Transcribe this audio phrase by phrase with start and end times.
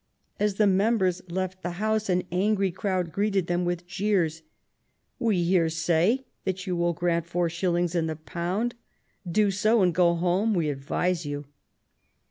[0.39, 4.41] As the members left the House an angry crowd greeted them with jeers.
[5.19, 8.73] "We hear say that you will grant four shillings in the pound.
[9.29, 11.45] Do so, and go home, we ad vise you."